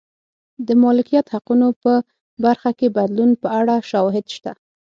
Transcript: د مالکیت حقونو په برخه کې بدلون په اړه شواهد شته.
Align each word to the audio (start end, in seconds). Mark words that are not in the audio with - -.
د 0.67 0.69
مالکیت 0.83 1.25
حقونو 1.33 1.67
په 1.83 1.93
برخه 2.45 2.71
کې 2.79 2.87
بدلون 2.97 3.31
په 3.41 3.47
اړه 3.59 3.75
شواهد 3.89 4.25
شته. 4.35 4.51